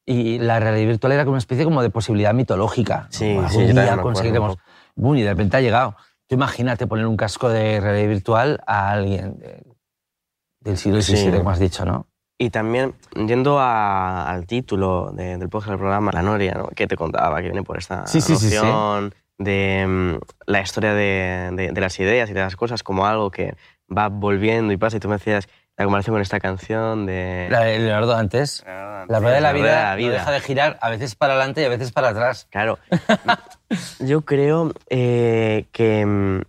[0.06, 3.02] Y la realidad virtual era como una especie como de posibilidad mitológica.
[3.04, 3.08] ¿no?
[3.12, 4.58] Sí, sí, también me día conseguiremos.
[4.96, 5.96] Boom, y de repente ha llegado.
[6.28, 9.64] Tú imagínate poner un casco de realidad virtual a alguien de-
[10.62, 11.16] del siglo Sí.
[11.16, 12.08] XVII, como has dicho, ¿no?
[12.38, 12.96] Y también,
[13.28, 16.68] yendo a- al título de- del podcast del programa, La Noria, ¿no?
[16.70, 18.56] que te contaba, que viene por esta Sí, sí, sí, sí.
[18.56, 23.06] noción de mm, la historia de, de- de las ideas y de las cosas como
[23.06, 23.56] algo que
[23.96, 24.98] va volviendo y pasa.
[24.98, 25.48] Y tú me decías
[25.82, 27.48] la comparación con esta canción de...
[27.50, 28.64] La de Leonardo antes.
[28.66, 30.12] La rueda de la vida, de la no vida.
[30.14, 32.48] deja de girar, a veces para adelante y a veces para atrás.
[32.52, 32.78] Claro.
[34.00, 36.42] Yo creo eh, que, mm,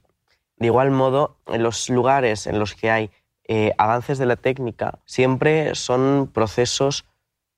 [0.58, 3.10] de igual modo, en los lugares en los que hay
[3.48, 7.06] eh, avances de la técnica, siempre son procesos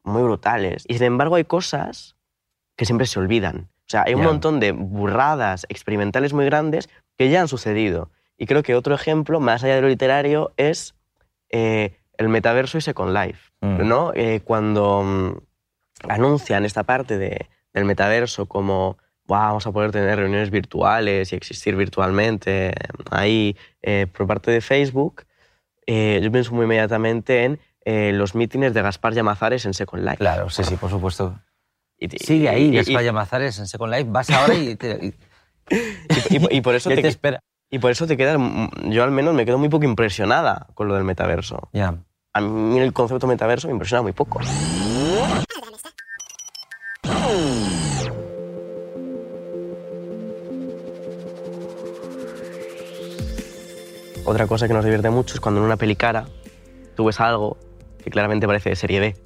[0.05, 0.85] muy brutales.
[0.87, 2.15] Y sin embargo, hay cosas
[2.77, 3.69] que siempre se olvidan.
[3.81, 8.11] O sea, hay un montón de burradas experimentales muy grandes que ya han sucedido.
[8.39, 10.95] Y creo que otro ejemplo, más allá de lo literario, es
[11.55, 13.51] eh, el metaverso y Second Life.
[13.61, 13.87] Mm.
[13.89, 14.13] ¿no?
[14.15, 15.39] Eh, cuando mm,
[16.09, 21.37] anuncian esta parte de- del metaverso como "Buah, vamos a poder tener reuniones virtuales y
[21.37, 22.75] existir virtualmente
[23.11, 25.25] ahí eh, por parte de Facebook,
[25.87, 30.17] eh, yo pienso muy inmediatamente en los mítines de Gaspar Llamazares en Second Life.
[30.19, 31.39] Claro, sí, sí, por supuesto.
[31.99, 34.07] Y- Sigue ahí, y- Gaspar y- Llamazares en Second Life.
[34.11, 35.15] Vas ahora y te,
[36.51, 37.41] y- por eso te espera.
[37.75, 38.39] Y por eso te quedas,
[38.85, 41.69] yo al menos me quedo muy poco impresionada con lo del metaverso.
[41.73, 41.97] Ya.
[42.33, 44.39] A mí el concepto metaverso me impresiona muy poco.
[54.25, 56.27] Otra cosa que nos divierte mucho es cuando en una peli cara
[56.95, 57.57] tú ves algo
[58.03, 59.17] que claramente parece de serie B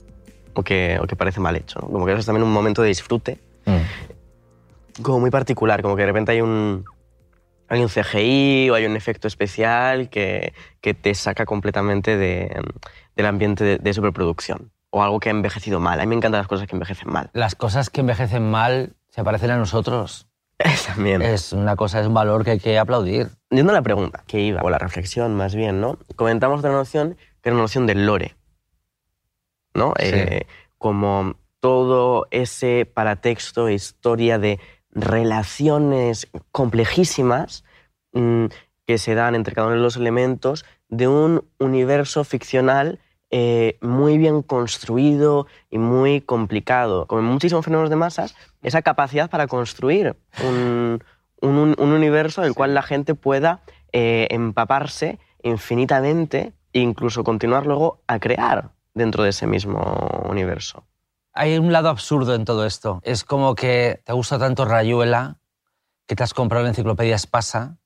[0.54, 1.78] o que, o que parece mal hecho.
[1.80, 1.88] ¿no?
[1.88, 5.02] Como que eso es también un momento de disfrute Mm.
[5.02, 6.84] como muy particular, como que de repente hay un,
[7.68, 12.62] hay un CGI o hay un efecto especial que, que te saca completamente de-
[13.16, 16.00] del ambiente de, de superproducción o algo que ha envejecido mal.
[16.00, 17.31] A mí me encantan las cosas que envejecen mal.
[17.33, 20.28] Las cosas que envejecen mal se parecen a nosotros.
[20.87, 21.20] También.
[21.22, 23.28] Es una cosa, es un valor que hay que aplaudir.
[23.50, 25.98] Yendo a la pregunta que iba, o la reflexión más bien, ¿no?
[26.16, 28.35] Comentamos otra noción que es la noción del lore,
[29.74, 29.94] ¿no?
[29.98, 30.07] Sí.
[30.07, 30.46] Eh,
[30.78, 34.59] como todo ese paratexto, historia de
[34.92, 37.64] relaciones complejísimas
[38.12, 38.46] mm,
[38.87, 42.98] que se dan entre cada uno de los elementos de un universo ficcional
[43.31, 47.07] eh, muy bien construido y muy complicado.
[47.07, 51.05] Como en muchísimos fenómenos de masas, esa capacidad para construir un,
[51.42, 53.61] un- un universo en el cual la gente pueda
[53.92, 60.85] eh, empaparse infinitamente e incluso continuar luego a crear dentro de ese mismo universo.
[61.35, 63.01] Hay un lado absurdo en todo esto.
[63.05, 65.37] Es como que te gusta tanto Rayuela
[66.07, 67.77] que te has comprado la enciclopedia Espasa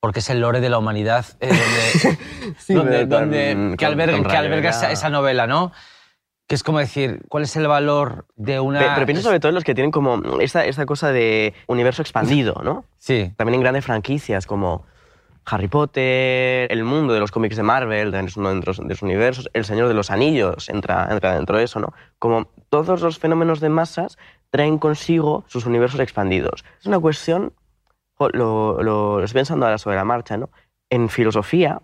[0.00, 3.20] porque es el lore de la humanidad eh, donde, Sí, donde- pero
[3.68, 4.70] con- que alberga, con que alberga Rayuela.
[4.70, 5.72] esa, esa novela, ¿no?
[6.48, 8.80] Que es como decir, ¿cuál es el valor de una...
[8.80, 12.02] Pe- Pero pienso sobre todo en los que tienen como esta, esta cosa de universo
[12.02, 12.84] expandido, ¿no?
[12.98, 14.84] Sí, También en grandes franquicias como
[15.44, 19.64] Harry Potter, el mundo de los cómics de Marvel, es uno de los universos, El
[19.64, 21.92] Señor de los Anillos entra, dentro de eso, ¿no?
[22.18, 24.18] Como todos los fenómenos de masas
[24.50, 26.64] traen consigo sus universos expandidos.
[26.80, 27.52] Es una cuestión,
[28.18, 30.50] lo, lo, lo estoy pensando ahora sobre la marcha, ¿no?
[30.90, 31.82] En filosofía,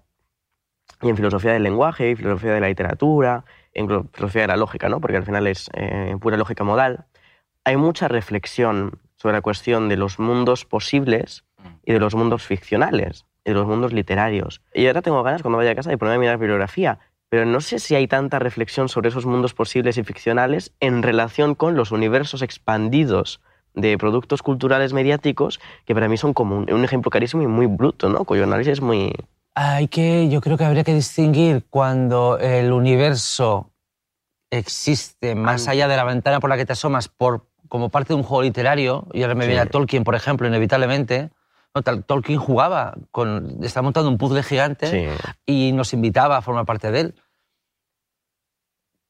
[1.02, 4.88] y en filosofía del lenguaje, y filosofía de la literatura, en filosofía de la lógica,
[4.88, 5.00] ¿no?
[5.00, 7.06] Porque al final es eh, pura lógica modal,
[7.64, 11.44] hay mucha reflexión sobre la cuestión de los mundos posibles
[11.84, 14.60] y de los mundos ficcionales, de los mundos literarios.
[14.74, 17.60] Y ahora tengo ganas, cuando vaya a casa, de ponerme a mirar bibliografía, pero no
[17.60, 21.92] sé si hay tanta reflexión sobre esos mundos posibles y ficcionales en relación con los
[21.92, 23.40] universos expandidos
[23.74, 27.66] de productos culturales mediáticos, que para mí son como un, un ejemplo carísimo y muy
[27.66, 28.24] bruto, ¿no?
[28.24, 29.12] Cuyo análisis es muy...
[29.54, 33.70] Hay que, yo creo que habría que distinguir cuando el universo
[34.50, 38.14] existe más allá de la ventana por la que te asomas por, como parte de
[38.14, 39.70] un juego literario, y ahora me viene a Sí.
[39.70, 41.30] Tolkien, por ejemplo, inevitablemente.
[41.84, 42.02] ¿No?
[42.02, 45.06] Tolkien jugaba, con, estaba montando un puzzle gigante Sí.
[45.46, 47.14] y nos invitaba a formar parte de él.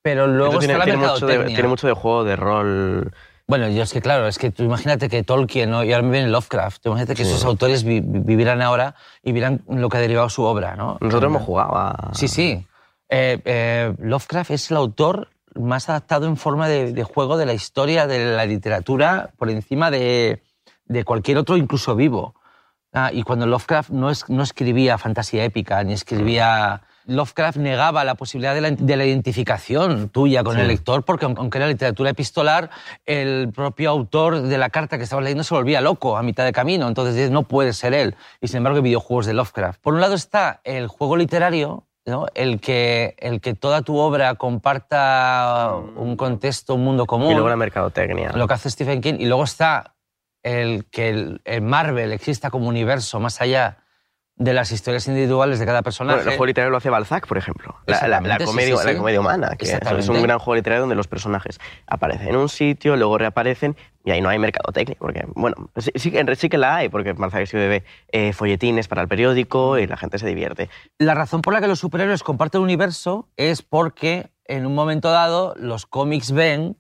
[0.02, 3.12] Pero luego tiene, está la tiene mucho de, tiene mucho de juego de rol
[3.46, 5.83] Bueno, yo es que claro, es que tú imagínate que Tolkien ¿no?
[5.85, 9.33] y ahora me viene Lovecraft, tú imagínate que esos autores vi- vi- vivieran ahora y
[9.33, 10.98] vieran lo que ha derivado su obra, ¿no?
[11.00, 12.11] Nosotros hemos jugado a...
[12.14, 12.64] Sí, sí.
[13.11, 17.54] Eh, eh, Lovecraft es el autor más adaptado en forma de, de juego de la
[17.54, 20.42] historia de la literatura por encima de,
[20.85, 22.35] de cualquier otro, incluso vivo.
[23.06, 26.82] Ah, y cuando Lovecraft no, es- no escribía fantasía épica, ni escribía...
[27.11, 31.37] Lovecraft negaba la posibilidad de la, de la identificación tuya con el lector, porque aun-
[31.38, 32.68] aunque era literatura epistolar,
[33.06, 36.52] el propio autor de la carta que estabas leyendo se volvía loco a mitad de
[36.52, 38.14] camino, entonces no puede ser él.
[38.42, 39.80] Y sin embargo, hay videojuegos de Lovecraft.
[39.80, 42.26] Por un lado está el juego literario, ¿no?
[42.34, 47.48] el, que, el que toda tu obra comparta un contexto, un mundo común Y luego
[47.48, 48.32] la mercadotecnia.
[48.34, 49.14] lo que hace Stephen King.
[49.18, 49.94] Y luego está
[50.42, 53.79] el que el, el Marvel exista como universo más allá
[54.37, 56.18] de las historias individuales de cada personaje.
[56.18, 57.74] Bueno, el juego literario lo hace Balzac, por ejemplo.
[57.87, 58.98] La, la- la Exactamente, sí, comedia, sí, la sí.
[58.98, 62.94] comedia humana, que es- un gran juego literario donde los personajes aparecen en un sitio,
[62.96, 64.96] luego reaparecen y ahí no hay mercadotecnia.
[65.01, 69.77] Porque, bueno, sí, sí, que- la hay, porque Balzac escribe eh, folletines para el periódico
[69.77, 70.70] y la gente se divierte.
[70.98, 75.55] La razón por la que los superhéroes comparten universo es porque en un momento dado
[75.57, 76.77] los cómics ven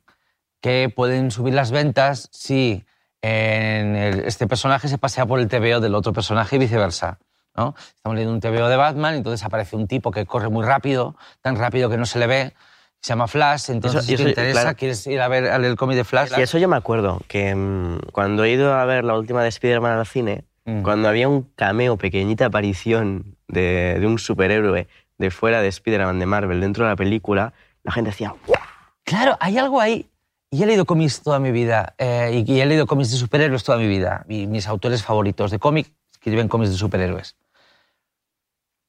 [0.60, 2.84] que pueden subir las ventas si
[3.22, 7.18] en el- este personaje se pasea por el TVO del otro personaje y viceversa.
[7.56, 7.74] ¿no?
[7.96, 11.56] Estamos leyendo un TVO de Batman entonces aparece un tipo que corre muy rápido, tan
[11.56, 12.54] rápido que no se le ve,
[13.00, 14.76] se llama Flash, entonces Eso- si te interesa, claro.
[14.76, 16.30] quieres ir a ver el cómic de Flash.
[16.38, 19.48] Y eso yo me acuerdo, que mm, cuando he ido a ver la última de
[19.48, 20.82] Spider-Man al cine, Mm.
[20.82, 24.86] cuando había un cameo, pequeñita aparición de, de un superhéroe
[25.18, 28.60] de fuera de Spider-Man de Marvel dentro de la película, la gente decía, "¡Guau!".
[29.02, 30.06] Claro, hay algo ahí.
[30.50, 33.64] Y he leído cómics toda mi vida, eh, y, y he leído cómics de superhéroes
[33.64, 34.24] toda mi vida.
[34.28, 37.36] Y mis autores favoritos de cómic escriben cómics de superhéroes.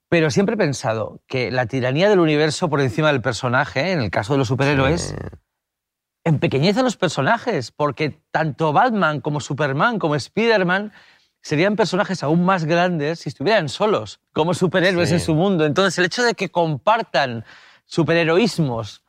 [0.10, 4.10] Pero siempre he pensado que la tiranía del universo por encima del personaje, en el
[4.10, 5.30] caso de los superhéroes, Eh,
[6.24, 10.92] empequeñece a los personajes, porque tanto Batman como Superman como Spider-Man
[11.42, 15.16] serían personajes aún más grandes si estuvieran solos, como superhéroes Sí.
[15.16, 15.66] en su mundo.
[15.66, 17.46] Entonces, el hecho de que compartan
[17.86, 19.04] superheroísmos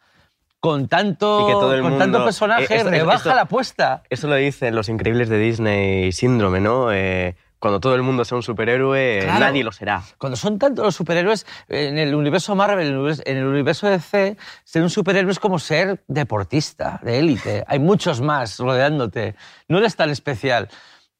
[0.60, 3.42] con tanto, Y que todo el con mundo- tanto personaje, eh, esto- rebaja esto- la
[3.42, 4.02] apuesta.
[4.10, 6.92] Eso lo dicen los increíbles de Disney Síndrome, ¿no?
[6.92, 9.40] Eh, cuando todo el mundo sea un superhéroe, Claro.
[9.40, 10.02] nadie lo será.
[10.18, 13.86] Cuando son tantos los superhéroes, en el universo Marvel, en el universo, en el universo
[13.88, 17.64] DC, ser un superhéroe es como ser deportista, de élite.
[17.66, 19.34] Hay muchos más rodeándote.
[19.68, 20.68] No eres tan especial.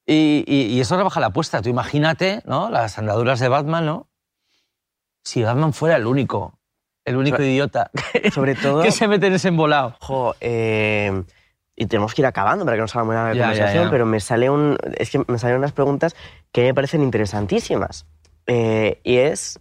[0.07, 1.63] Y, y- y eso rebaja la apuesta.
[1.63, 2.69] Tú imagínate, ¿no?
[2.71, 4.09] Las andaduras de Batman, ¿no?
[5.25, 6.59] Si Batman fuera el único,
[7.05, 7.91] el único idiota
[8.33, 8.83] Sobre todo...
[8.83, 9.97] que se mete en ese embolado.
[10.01, 11.23] Ojo, eh,
[11.77, 13.85] y tenemos que ir acabando para que no salga muy larga la Ya, ya, conversación,
[13.85, 13.91] ya.
[13.91, 16.15] pero me sale un, es que me salieron unas preguntas
[16.53, 18.07] que me parecen interesantísimas.
[18.47, 19.61] Eh, y es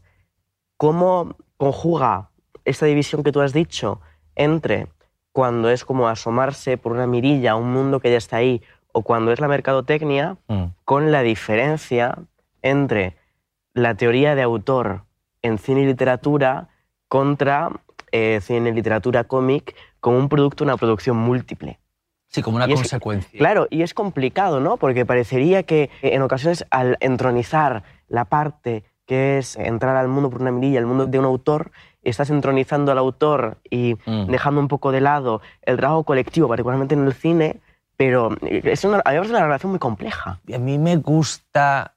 [0.77, 2.29] cómo conjuga
[2.65, 4.01] esta división que tú has dicho
[4.35, 4.87] entre
[5.31, 9.01] cuando es como asomarse por una mirilla a un mundo que ya está ahí o
[9.03, 10.37] cuando es la mercadotecnia
[10.85, 12.17] con la diferencia
[12.61, 13.15] entre
[13.73, 15.03] la teoría de autor
[15.41, 16.69] en cine y literatura
[17.09, 17.69] contra
[18.11, 21.79] eh, cine, literatura, cómic, como un producto, una producción múltiple.
[22.27, 23.37] Sí, como una Y es- consecuencia.
[23.37, 24.77] Claro, y es complicado, ¿no?
[24.77, 30.29] Porque parecería que eh, en ocasiones al entronizar la parte que es entrar al mundo
[30.29, 31.71] por una mirilla, al mundo de un autor,
[32.03, 34.27] estás entronizando al autor y Mm.
[34.29, 37.59] dejando un poco de lado el trabajo colectivo, particularmente en el cine,
[37.97, 40.39] pero eh, es una, a mí me parece una relación muy compleja.
[40.45, 41.95] Y a mí me gusta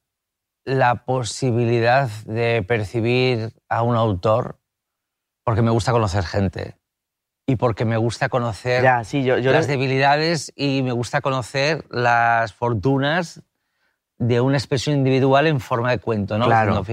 [0.64, 4.57] la posibilidad de percibir a un autor
[5.44, 6.76] porque me gusta conocer gente
[7.46, 11.85] y porque me gusta conocer Ya, sí, yo, yo las debilidades y me gusta conocer
[11.90, 13.42] las fortunas
[14.18, 16.46] de una expresión individual en forma de cuento, ¿no?
[16.46, 16.85] Claro.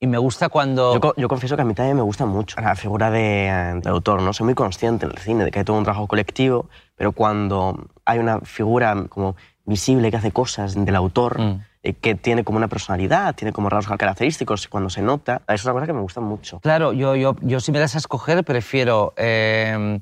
[0.00, 1.00] Y me gusta cuando...
[1.00, 4.20] Yo, yo confieso que a mí también me gusta mucho la figura de, de autor,
[4.22, 4.32] ¿no?
[4.32, 7.88] Soy muy consciente en el cine de que hay todo un trabajo colectivo, pero cuando
[8.04, 9.34] hay una figura como
[9.64, 11.60] visible que hace cosas del autor, Mm.
[11.84, 15.74] Eh, que tiene como una personalidad, tiene como rasgos característicos, cuando se nota, es una
[15.74, 16.58] cosa que me gusta mucho.
[16.60, 20.00] Claro, yo, yo, yo si me das a escoger prefiero eh,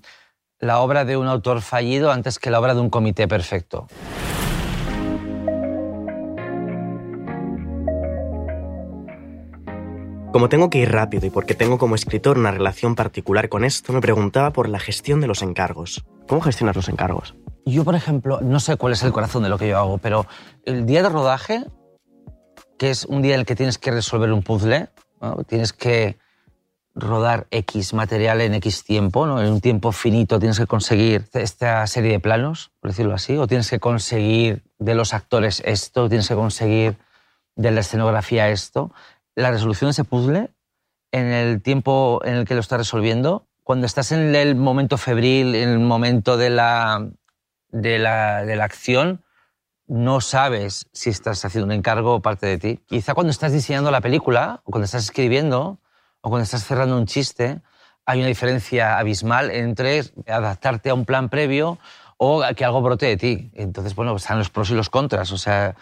[0.60, 3.88] la obra de un autor fallido antes que la obra de un comité perfecto.
[10.32, 13.92] Como tengo que ir rápido y porque tengo como escritor una relación particular con esto,
[13.92, 16.04] me preguntaba por la gestión de los encargos.
[16.26, 17.34] ¿Cómo gestionas los encargos?
[17.64, 20.26] Yo, por ejemplo, no sé cuál es el corazón de lo que yo hago, pero
[20.64, 21.64] el día de rodaje,
[22.78, 24.88] que es un día en el que tienes que resolver un puzzle,
[25.46, 26.18] tienes que
[26.94, 29.40] rodar X material en X tiempo, ¿no?
[29.40, 33.46] en un tiempo finito tienes que conseguir esta serie de planos, por decirlo así, o
[33.46, 36.98] tienes que conseguir de los actores esto, tienes que conseguir
[37.56, 38.92] de la escenografía esto.
[39.34, 40.50] La resolución de ese puzzle,
[41.12, 45.54] en el tiempo en el que lo estás resolviendo, cuando estás en el momento febril,
[45.54, 47.08] en el momento de la,
[47.72, 49.24] de la, de la acción,
[49.88, 52.80] no sabes si estás haciendo un encargo o parte de ti.
[52.86, 55.78] Quizá cuando estás diseñando la película, o cuando estás escribiendo,
[56.20, 57.60] o cuando estás cerrando un chiste,
[58.06, 61.78] hay una diferencia abismal entre adaptarte a un plan previo
[62.16, 63.50] o que algo brote de ti.
[63.54, 65.32] Entonces, bueno, están los pros y los contras.
[65.32, 65.74] O sea,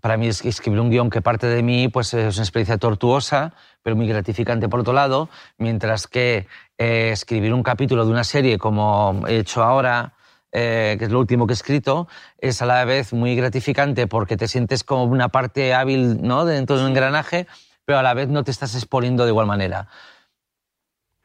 [0.00, 3.52] para mí es- escribir un guion que parte de mí pues es una experiencia tortuosa,
[3.82, 6.46] pero muy gratificante por otro lado, mientras que
[6.78, 10.14] eh, escribir un capítulo de una serie como he hecho ahora,
[10.52, 14.36] eh, que es lo último que he escrito, es a la vez muy gratificante porque
[14.36, 16.44] te sientes como una parte hábil ¿no?
[16.44, 17.46] dentro de un engranaje,
[17.84, 19.88] pero a la vez no te estás exponiendo de igual manera.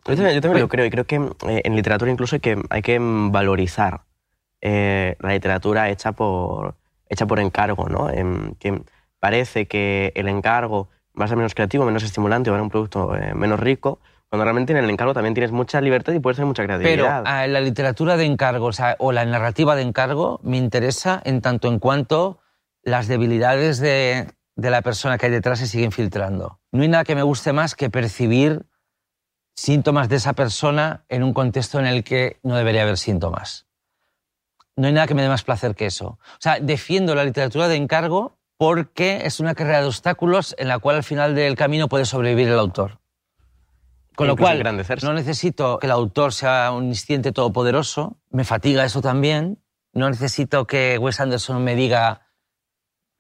[0.08, 2.62] Yo también, yo también lo creo y creo que eh, en literatura incluso hay que,
[2.70, 4.02] hay que valorizar
[4.62, 6.76] eh, la literatura hecha por,
[7.10, 8.10] hecha por encargo, ¿no?
[8.10, 8.84] Em, que
[9.20, 12.70] parece que el encargo va a ser menos creativo, menos estimulante, va a ser un
[12.70, 14.00] producto eh, menos rico,
[14.36, 17.24] cuando realmente en el encargo también tienes mucha libertad y puedes tener mucha Pero creatividad.
[17.26, 21.40] ah, la literatura de encargo o, sea, o la narrativa de encargo me interesa en
[21.40, 22.40] tanto en cuanto
[22.84, 24.28] las debilidades de,
[24.58, 26.60] de la persona que hay detrás se siguen filtrando.
[26.74, 28.66] No hay nada que me guste más que percibir
[29.56, 33.68] síntomas de esa persona en un contexto en el que no debería haber síntomas.
[34.76, 36.20] No hay nada que me dé más placer que eso.
[36.20, 40.80] O sea, defiendo la literatura de encargo porque es una carrera de obstáculos en la
[40.80, 43.00] cual al final del camino puede sobrevivir el autor.
[44.16, 44.64] Con lo cual,
[45.04, 49.60] no necesito que el autor sea un insciente todopoderoso, me fatiga eso también.
[49.94, 52.28] No necesito que Wes Anderson me diga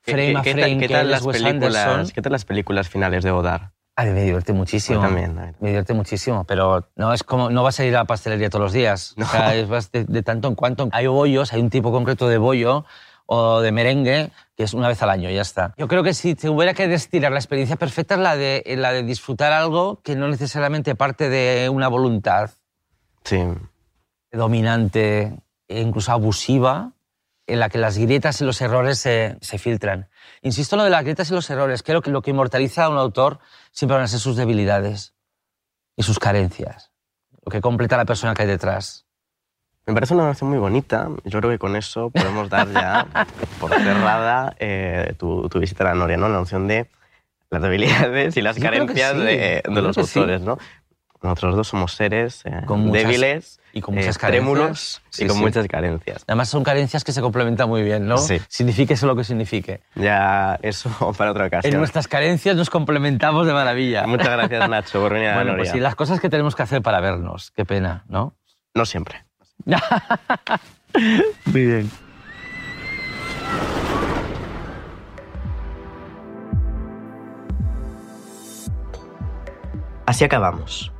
[0.03, 2.13] ¿Qué- frame qué- a qué tal- frame qué que tal las Wes películas, Anderson.
[2.13, 3.69] ¿Qué tal las películas finales de Godard?
[3.97, 4.99] A mí me divierte muchísimo.
[4.99, 5.53] Mí también, a.
[5.61, 8.63] Me divierte muchísimo, pero no es como no vas a ir a la pastelería todos
[8.63, 9.13] los días.
[9.15, 9.25] No.
[9.25, 10.89] O sea, es de, de tanto en cuanto.
[10.91, 12.85] Hay bollos, hay un tipo concreto de bollo
[13.25, 15.73] o de merengue que es una vez al año, ya está.
[15.77, 18.91] Yo creo que si te hubiera que destilar la experiencia perfecta es la de, la
[18.93, 22.51] de disfrutar algo que no necesariamente parte de una voluntad
[23.23, 23.41] Sí.
[24.31, 26.91] dominante e incluso abusiva
[27.47, 30.09] en la que las grietas y los errores se, se filtran.
[30.41, 31.83] Insisto en lo de las grietas y los errores.
[31.83, 33.39] Creo que lo que inmortaliza a un autor
[33.71, 35.13] siempre van a ser sus debilidades
[35.95, 36.91] y sus carencias.
[37.43, 39.04] Lo que completa a la persona que hay detrás.
[39.87, 41.09] Me parece una narración muy bonita.
[41.25, 43.05] Yo creo que con eso podemos dar ya
[43.59, 46.27] por cerrada eh, tu, tu visita a la Noria, ¿no?
[46.27, 46.87] La noción de
[47.51, 50.19] las debilidades y las Yo carencias sí, de, de los que sí.
[50.19, 50.57] autores, ¿no?
[51.21, 54.53] Nosotros dos somos seres eh, Con muchas- débiles, y con eh, muchas carencias.
[54.53, 56.23] trémulos Sí, y con muchas carencias.
[56.27, 58.17] Además son carencias que se complementan muy bien, ¿no?
[58.19, 58.39] Sí.
[58.47, 59.81] Signifique eso lo que signifique.
[59.95, 61.77] Ya eso para otra En ocasión.
[61.77, 64.05] nuestras carencias nos complementamos de maravilla.
[64.07, 65.63] Muchas gracias, Nacho, por venir a la Bueno, Noria.
[65.63, 67.51] pues sí, las cosas que tenemos que hacer para vernos.
[67.51, 68.35] Qué pena, ¿no?
[68.75, 69.24] No siempre.
[71.45, 71.91] Muy bien.
[80.05, 80.91] Así acabamos.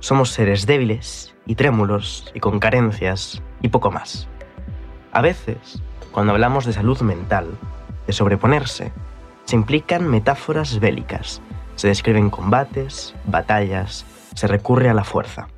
[0.00, 4.28] Somos seres débiles y trémulos y con carencias y poco más.
[5.12, 7.48] A veces, cuando hablamos de salud mental,
[8.06, 8.92] de sobreponerse,
[9.44, 11.40] se implican metáforas bélicas,
[11.76, 15.48] se describen combates, batallas, se recurre a la fuerza.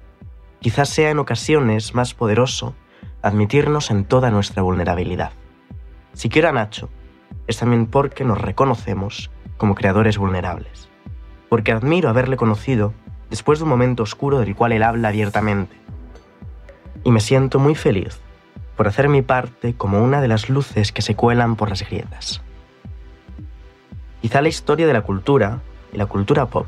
[0.61, 2.75] Quizás sea en ocasiones más poderoso
[3.23, 5.33] admitirnos en toda nuestra vulnerabilidad.
[6.13, 6.89] Si quiero a Nacho,
[7.47, 10.89] es también porque nos reconocemos como creadores vulnerables
[11.49, 12.93] porque admiro haberle conocido
[13.31, 15.77] después de un momento oscuro del cual él habla abiertamente.
[17.05, 18.21] Y me siento muy feliz
[18.77, 22.43] por hacer mi parte como una de las luces que se cuelan por las grietas.
[24.23, 25.61] Quizá la historia de la cultura
[25.93, 26.67] y la cultura pop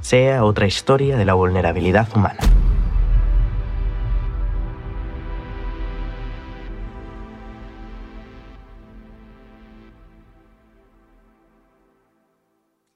[0.00, 2.38] sea otra historia de la vulnerabilidad humana.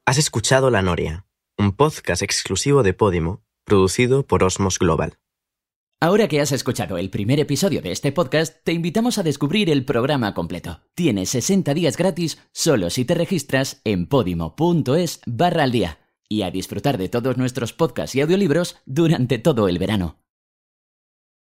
[0.07, 1.25] Has escuchado La Noria,
[1.57, 5.15] un podcast exclusivo de Podimo, producido por Osmos Global.
[5.99, 9.87] Ahora que has escuchado el primer episodio de este podcast, te invitamos a descubrir el
[9.87, 10.83] programa completo.
[10.95, 16.51] Tienes 60 días gratis solo si te registras en podimo.es barra al día y a
[16.51, 20.19] disfrutar de todos nuestros podcasts y audiolibros durante todo el verano.